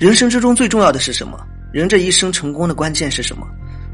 [0.00, 1.38] 人生之中最重要的是什么？
[1.72, 3.46] 人这一生成功的关键是什么？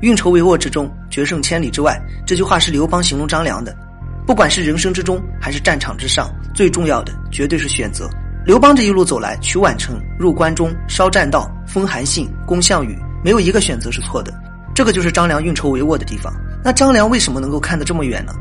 [0.03, 2.01] 运筹帷幄之中，决胜千里之外。
[2.25, 3.77] 这句话是刘邦形容张良的。
[4.25, 8.09] 不管是人生之中还是战场之上，最重要的绝对是选择。
[8.45, 14.33] 刘邦这一路走来，取宛城、入关中、烧栈道、封韩信、攻项羽，没有一个选择是错的。
[14.77, 16.33] 这个就是张良运筹帷幄的地方。
[16.63, 18.33] 那张良为什么能够看得这么远呢？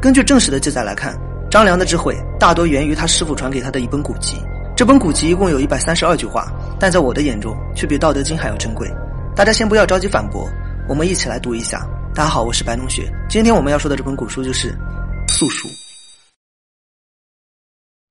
[0.00, 1.18] 根据正史的记载来看，
[1.50, 4.36] 张良的智慧大多源于他师傅传给他的一本古籍。
[4.76, 8.88] 这本古籍一共有一百三十二句话，但在我的眼中却比《道德经》还要珍贵。
[9.34, 10.48] 大家先不要着急反驳，
[10.88, 11.86] 我们一起来读一下。
[12.14, 13.12] 大家好，我是白龙雪。
[13.28, 14.72] 今天我们要说的这本古书就是
[15.32, 15.68] 《素书》。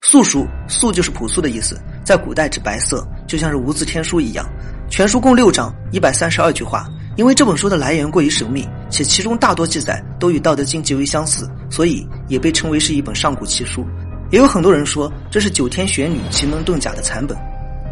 [0.05, 4.45] 素书，素就是朴素的意思，在古代指白色，就像是无字天书一样。
[4.89, 6.87] 全书共六章，一百三十二句话。
[7.17, 13.85] 因为这本书的来源过于神秘，且其中大多记载都与《道德经》极为相似，所以也被称为是一本上古奇书。
[14.29, 17.35] 也有很多人说这是九天玄女奇门遁甲的残本。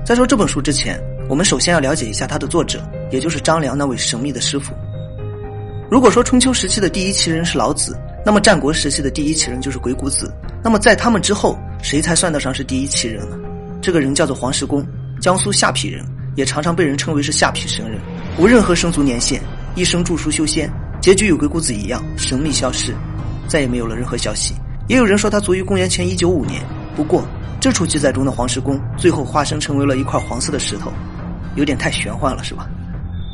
[0.05, 2.79] 在说这本书之前，我们首先要了解一下它的作者，
[3.11, 4.71] 也就是张良那位神秘的师傅。
[5.89, 10.31] 如果说春秋时期的第一奇人是老子，那么战国时期的第一奇人就是鬼谷子。
[10.63, 13.35] 那么在他们之后，谁才算得上是第一奇人呢？
[13.81, 14.85] 这个人叫做黄石公，
[15.19, 17.99] 江苏下邳人，也常常被人称为是下邳神人，
[18.37, 19.41] 无任何生卒年限，
[19.73, 20.69] 一生著书修仙，
[21.01, 22.93] 结局与鬼谷子一样神秘消失，
[23.47, 24.53] 再也没有了任何消息。
[24.87, 26.61] 也有人说他卒于公元前一九五年，
[26.95, 27.23] 不过
[27.59, 30.91] 这处记载中的黄石公最后化身成为了一块黄色的石头，
[31.55, 32.67] 有点太玄幻了，是吧？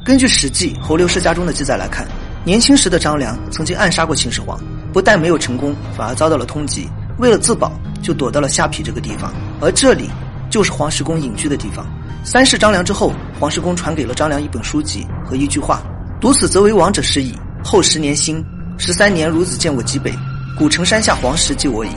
[0.04, 2.08] 根据《史记·侯刘世家》中的记载来看，
[2.44, 4.60] 年轻时的张良曾经暗杀过秦始皇，
[4.92, 6.88] 不但没有成功，反而遭到了通缉。
[7.20, 10.10] 为了自保，就躲到了下邳这个地方，而这里
[10.50, 11.86] 就是黄石公隐居的地方。
[12.24, 15.84] 三世张良之后，黄石公传给了张良一本书籍和一句话
[16.20, 18.44] ：“读此则为王者是矣。”后十年兴，
[18.80, 20.12] 十三年孺子见我极北。
[20.58, 21.90] 古城山下黄石即我矣，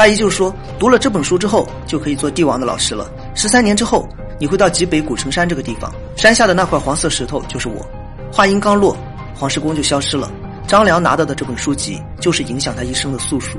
[0.00, 3.12] 大意就说，读了这本书之后，就可以做帝王的老师了。
[3.34, 7.86] 十三年之后，你会到极北古城山这个地方，山下的那块黄色石头就是我。
[8.32, 8.96] 话音刚落，
[9.34, 10.32] 黄石公就消失了。
[10.66, 13.58] 张良拿到的这本书籍，就是影响他一生的素书。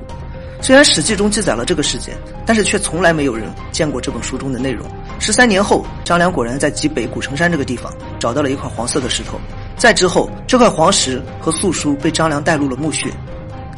[0.64, 4.84] 虽然《史记》中记载了这个事件，但是却从来没有人见过这本书中的内容。
[5.20, 9.40] 十三年后，张良果然在极北古城山这个地方找到了一块黄色的石头。
[9.78, 13.12] 再之后，这块黄石和素书被张良带入了墓穴。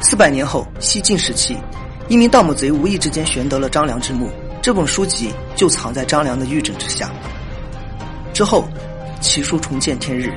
[0.00, 1.58] 四百年后，西晋时期，
[2.06, 7.10] 一名盗墓贼无意之间寻得了张良之墓，这本书籍就藏在张良的玉枕之下。
[8.34, 8.68] 之后，
[9.22, 10.30] 奇书重见天日。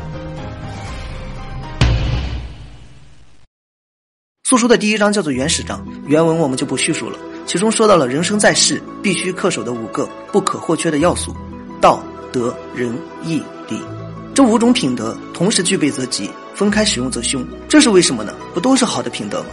[4.44, 7.20] 素书的第一章叫做原始章，原文我们就不叙述了。
[7.46, 11.36] 其中说到了人生在世必须恪守的五个不可或缺的要素：
[11.82, 12.02] 道、
[12.32, 13.78] 德、仁、义、礼。
[14.34, 16.32] 这五种品德同时具备则吉。
[16.56, 18.34] 分开使用则凶，这是为什么呢？
[18.52, 19.50] 不都是好的品德吗？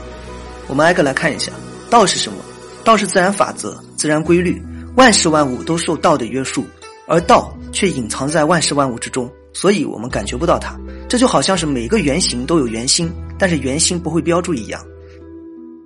[0.66, 1.52] 我们挨个来看一下，
[1.94, 2.38] 道是什么？
[2.82, 4.60] 道是自然法则、自然规律，
[4.96, 6.64] 万事万物都受道的约束，
[7.06, 10.76] 而道却隐藏在万事万物之中，所以我们感觉不到它。
[11.08, 14.84] 这就好像是每个圆形都有圆心，但是圆心不会标注一样。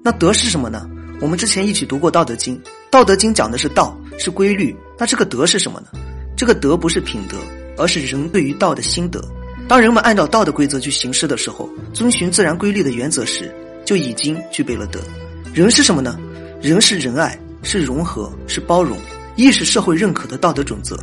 [0.03, 0.89] 那德是什么呢？
[1.21, 2.57] 我们之前一起读过《道德经》，
[2.91, 4.75] 《道德经》讲的是道，是规律。
[4.97, 5.89] 那这个德是什么呢？
[6.39, 7.37] 这个德不是品德，
[7.77, 9.23] 而是人对于道的心得。
[9.69, 13.55] 当人们按照道的规则去行事的时候，遵循自然规律的原则时，
[13.85, 14.99] 就已经具备了德。
[15.59, 16.17] 人是什么呢？
[16.63, 18.97] 人是仁爱，是融合，是包容，
[19.35, 20.97] 义是社会认可的道德准则。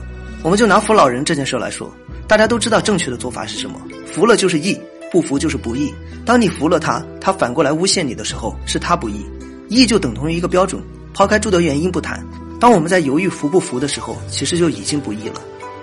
[0.44, 1.94] 我们就拿扶老人这件事来说，
[2.26, 3.78] 大家都知道正确的做法是什么？
[4.06, 4.80] 扶了就是义，
[5.12, 5.94] 不服就是不义。
[6.26, 9.26] 当你扶了他，他反过来诬陷你的时候，是他不义。
[9.68, 10.82] 义就等同于一个标准，
[11.14, 12.26] 抛开诸多原因不谈。
[12.58, 15.42] 当我们在犹豫扶不扶的时候，其实就已经不义了。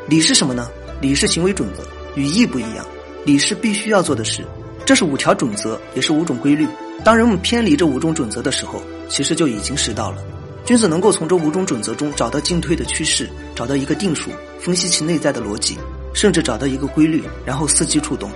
[0.09, 0.71] 礼是什么呢？
[0.99, 1.84] 礼是行为准则。
[2.19, 2.87] 与义不一样，
[3.27, 4.43] 礼是必须要做的事，
[4.87, 6.66] 这是五条准则，也是五种规律。
[7.04, 10.18] 当人们偏离这五种准则的时候，其实就已经失道了。
[10.64, 14.30] 君子能够从这五种准则中找到进退的趋势，找到一个定数，
[14.60, 15.76] 分析其内在的逻辑，
[16.14, 18.30] 甚至找到一个规律，然后伺机触动。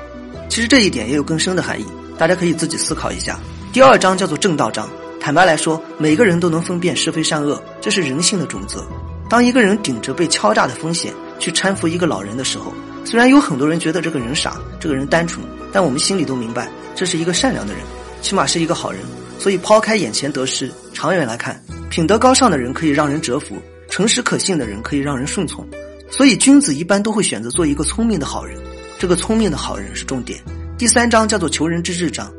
[0.48, 1.86] 其实这一点也有更深的含义，
[2.18, 3.38] 大家可以自己思考一下。
[3.72, 4.88] 第二章叫做正道章。
[5.20, 8.84] 坦白来说，每个人都能分辨是非善恶，这是人性的准则。
[9.28, 12.72] 当一个人顶着被敲诈的风险去搀扶一个老人的时候，
[13.04, 17.82] 虽然有很多人觉得这个人傻，这个人单纯，但我们心里都明白，这是一个善良的人，
[18.22, 19.00] 起码是一个好人。
[19.38, 23.56] 所以抛开眼前得失，长远来看，品德高尚的人可以让人折服，
[23.90, 25.66] 诚实可信的人可以让人顺从。
[26.10, 28.58] 所以君子一般都会选择做一个聪明的好人。
[28.98, 30.40] 这个聪明的好人是重点。
[30.78, 32.32] 第三章叫做求人之智章，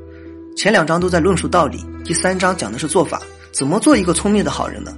[0.56, 3.22] 前两章都在论述道理，第三章讲的是做法，
[3.52, 4.98] 怎么做一个聪明的好人呢？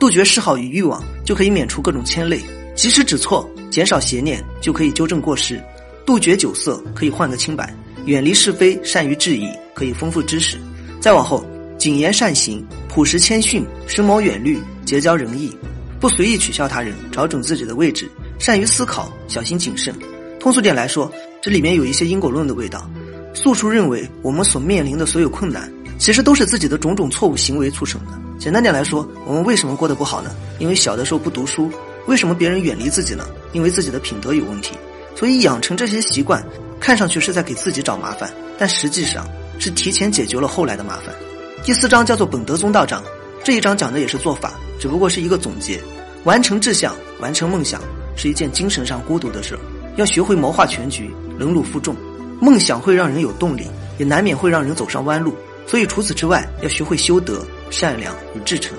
[0.00, 2.38] 杜绝嗜好与欲望，就可以免除各种牵累；
[2.74, 3.48] 及时止错。
[3.70, 5.58] 减少邪念就可以纠正过失，
[6.04, 7.74] 杜绝酒色可以换个清白，
[8.06, 10.58] 远离是非，善于质疑可以丰富知识。
[11.00, 11.44] 再往后，
[11.78, 15.56] 谨言善行，朴实谦逊，深谋远虑，结交仁义，
[16.00, 19.94] 不随意取笑他人，找准自己的位置，善于思考，小心谨慎。
[20.40, 21.10] 通俗点来说，
[21.40, 22.90] 这里面有一些因果论的味道。
[23.34, 28.12] 素书认为，我们所面临的所有困难，其实都是自己的种种错误行为促成的。
[28.38, 30.30] 简单点来说，我们为什么过得不好呢？
[30.58, 31.70] 因为小的时候不读书。
[32.08, 33.24] 为什么别人远离自己呢？
[33.52, 34.72] 因为自己的品德有问题。
[35.14, 36.44] 所以养成这些习惯，
[36.82, 39.24] 看上去是在给自己找麻烦，但实际上
[39.60, 41.14] 是提前解决了后来的麻烦。
[41.62, 43.04] 第四章叫做本德宗道长，
[43.44, 45.80] 这一章讲的也是做法，只不过是一个总结。
[46.24, 47.80] 完成志向，完成梦想，
[48.16, 49.56] 是一件精神上孤独的事。
[49.94, 51.08] 要学会谋划全局，
[51.38, 51.94] 忍辱负重。
[52.40, 53.68] 梦想会让人有动力，
[53.98, 55.36] 也难免会让人走上弯路。
[55.68, 58.76] 所以除此之外，要学会修德、善良与至诚。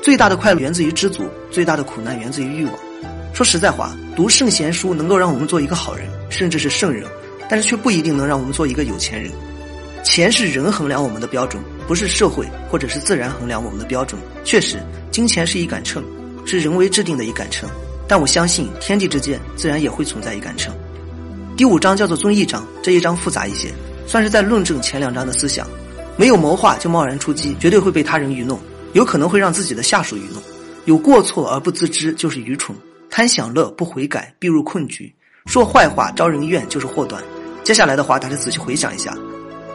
[0.00, 2.74] 最大的快乐源自于知足，最大的苦难源自于欲望。
[3.34, 7.04] 说实在话，读圣贤书能够让我们做一个好人，甚至是圣人，
[7.50, 9.32] 但是却不一定能让我们做一个有钱人。
[10.04, 14.18] 钱是人衡量我们的标准，不是社会或者是自然衡量我们的标准。
[14.44, 14.78] 确实，
[15.10, 16.02] 金钱是一杆秤，
[16.46, 17.68] 是人为制定的一杆秤，
[18.06, 20.72] 但我相信天地之间自然也会存在一杆秤。
[21.56, 23.68] 第五章叫做遵义章，这一章复杂一些，
[24.06, 25.66] 算是在论证前两章的思想。
[26.16, 28.58] 没有谋划就贸然出击，绝对会被他人愚弄，
[28.92, 30.40] 有可能会让自己的下属愚弄。
[30.84, 32.76] 有过错而不自知就是愚蠢，
[33.10, 35.12] 贪享乐不悔改必入困局，
[35.46, 37.22] 说坏话招人怨就是祸端。
[37.62, 39.16] 接下来的话，大家仔细回想一下，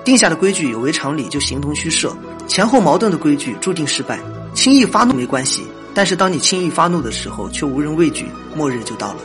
[0.03, 2.15] 定下的规矩有违常理就形同虚设，
[2.47, 4.19] 前后矛盾的规矩注定失败。
[4.53, 9.19] 轻易发怒没关系，但是当你轻易发怒的时候，却无人畏惧，末日就到了。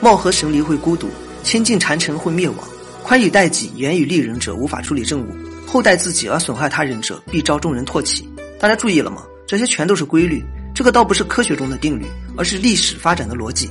[0.00, 1.08] 貌合神离会孤独。
[1.42, 2.58] 亲近谗臣会灭亡，
[3.02, 5.26] 宽以待己、严以利人者无法处理政务；
[5.66, 8.28] 厚待自己而损害他人者，必招众人唾弃。
[8.60, 9.22] 大家注意了吗？
[9.44, 10.44] 这些全都是规律。
[10.72, 12.06] 这个倒不是科学中的定律，
[12.36, 13.68] 而是历史发展的逻辑。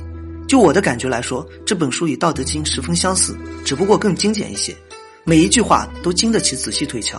[0.52, 3.34] 就我的感觉来说，这本书与《道德经》十分相似，
[3.64, 4.76] 只不过更精简一些。
[5.24, 7.18] 每一句话都经得起仔细推敲。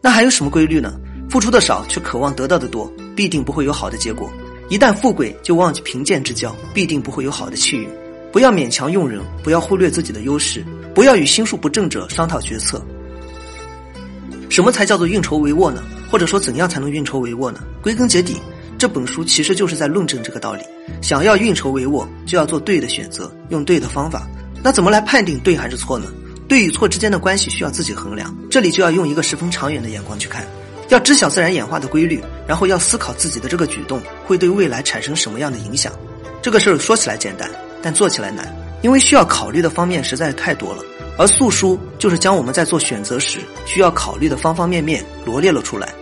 [0.00, 0.92] 那还有什么规律呢？
[1.30, 4.28] 付出的少却渴望得到的多，必定不会有好的结果。
[4.68, 7.88] 一旦富贵就忘记贫贱之交，必定不会有好的气运。
[8.32, 12.84] 不要勉强用人，不要忽略自己的优势，不要与心术不正者商讨决策。
[14.50, 15.80] 什么才叫做运筹帷幄呢？
[16.10, 17.60] 或者说，怎样才能运筹帷幄呢？
[17.80, 18.34] 归根结底，
[18.76, 20.64] 这本书其实就是在论证这个道理。
[21.00, 24.26] 想要运筹帷幄，就要做对的选择，用对的方法。
[24.62, 26.06] 那怎么来判定对还是错呢？
[26.48, 28.34] 对与错之间的关系需要自己衡量。
[28.50, 30.46] 这里就要用一个十分长远的眼光去看，
[30.88, 35.92] 要知晓自然演化的规律，然后要思考自己的这个举动会对未来产生什么样的影响。
[36.42, 37.50] 这个事儿说起来简单。
[37.86, 38.50] 但做起来难，
[38.80, 40.82] 因为需要考虑的方面实在是太多了。
[41.18, 45.92] 而素书就是将我们在做选择时需要考虑的方方面面罗列了出来。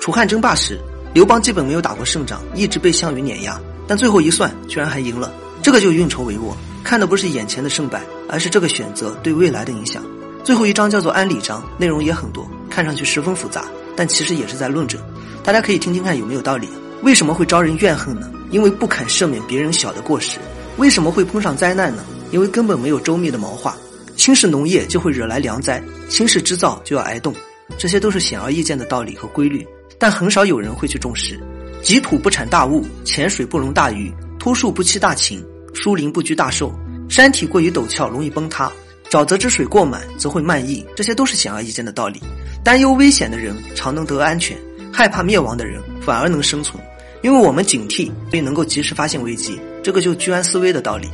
[0.00, 0.80] 楚汉争霸时，
[1.12, 5.32] 刘邦基本没有打过胜仗，一直被项羽碾压，但最后一算，居然还赢了。
[5.62, 10.02] 这个就运筹帷幄，看的不是眼前的胜败，而是这个选择对未来的影响。
[10.42, 13.64] 最后一章叫做安理章，内容也很多，看上去十分复杂，
[13.94, 15.00] 但其实也是在论证。
[15.44, 16.68] 大家可以听听看有没有道理。
[17.02, 18.30] 为什么会招人怨恨呢？
[18.50, 20.38] 因为不肯赦免别人小的过失。
[20.78, 22.04] 为什么会碰上灾难呢？
[22.30, 23.76] 因为根本没有周密的谋划，
[24.16, 27.34] 轻视农业就会惹来粮灾，轻视织造就要挨冻，
[27.76, 29.66] 这些都是显而易见的道理和规律，
[29.98, 31.38] 但很少有人会去重视。
[31.82, 35.44] 积土不产大物，浅水不容大鱼，秃树不栖大禽，
[35.74, 36.72] 疏林不居大兽。
[37.08, 38.70] 山体过于陡峭容易崩塌，
[39.10, 42.22] 沼泽之水过满则会漫溢，这些都是显而易见的道理。
[42.64, 44.56] 担忧危险的人常能得安全，
[44.92, 46.82] 害怕灭亡的人反而能生存。
[47.20, 51.10] 因为我们警惕，所以能够及时发现危机，这个就居安思危的道理。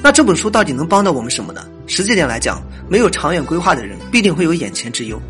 [0.00, 1.66] 那这本书到底能帮到我们什么呢？
[1.86, 5.20] 实际点来讲，没有长远规划的人必定会有眼前之忧。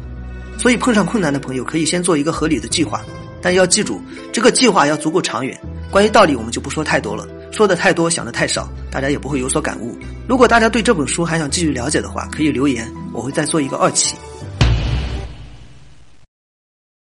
[0.58, 3.04] 所以碰上困难的朋友，可以先做一个合理的计划，
[3.44, 4.00] 但要记住，
[4.32, 5.54] 这个计划要足够长远。
[5.90, 9.94] 关于道理，我们就不说太多了，说的太多，想的太少，大家也不会有所感悟。
[10.26, 14.16] 如果大家对这本书还想继续了解的话，可以留言，我会再做一个二期。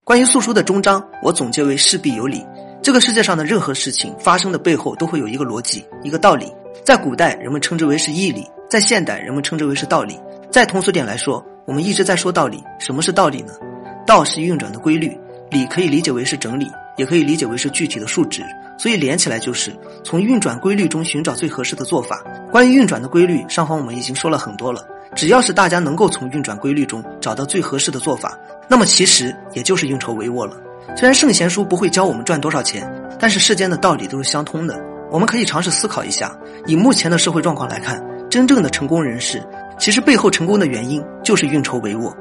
[0.04, 2.46] 关于素书的终章，我总结为势必有理。
[2.84, 6.46] 这个世界上的任何事情发生的背后都会有一个逻辑，一个道理。
[6.86, 10.20] 在古代，人们称之为是义理；在现代，人们称之为是道理。
[10.52, 12.64] 在通俗点来说，我们一直在说道理。
[12.78, 13.54] 什么是道理呢？
[14.06, 18.44] 道是运转的规律，理可以理解为是整理，也可以理解为是具体的数值。
[18.78, 22.24] 所以连起来就是从运转规律中寻找最合适的做法。
[22.52, 24.86] 关于运转的规律，上方我们已经说了很多了。
[25.16, 28.38] 只要是大家能够从运转规律中找到最合适的做法，
[28.68, 30.56] 那么其实也就是运筹帷幄了。
[30.96, 32.88] 虽然圣贤书不会教我们赚多少钱，
[33.20, 34.80] 但是世间的道理都是相通的。
[35.10, 36.38] 我们可以尝试思考一下，
[36.68, 39.42] 以目前的社会状况来看，真正的成功人士，
[39.80, 42.14] 其实背后成功的原因就是运筹帷幄。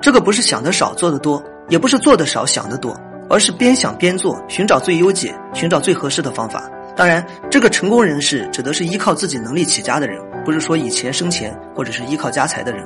[0.00, 2.94] 这个不是想的少做的多，也不是做的少想的多，
[3.28, 6.70] 而是边想边做，寻找最优解，寻找最合适的方法。
[6.94, 12.84] 当然，这个成功人士指的是依靠自己能力起家的人，不是说以钱生钱或者是依靠家财的人。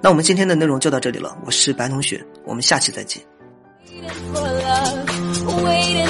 [0.00, 3.22] 那我们今天的内容就到这里了，我是白同学，我们下期再见。
[4.32, 6.06] for love, waiting